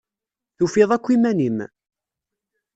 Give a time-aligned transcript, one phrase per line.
[0.57, 1.57] Tufiḍ akk iman-im?